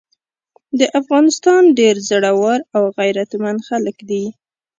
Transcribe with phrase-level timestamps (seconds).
[0.79, 4.23] د افغانستان ډير زړور او غيرتمن خلګ دي۔